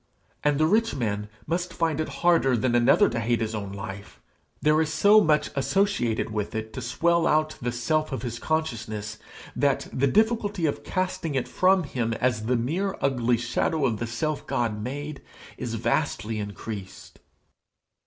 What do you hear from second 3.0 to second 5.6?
to hate his own life. There is so much